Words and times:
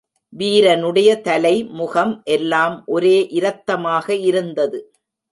வீரனுடைய 0.33 1.09
தலை, 1.21 1.63
முகம் 1.71 2.21
எல்லாம் 2.25 2.83
ஒரே 2.85 3.27
இரத்தமாக 3.31 4.09
இருந்தது. 4.21 4.79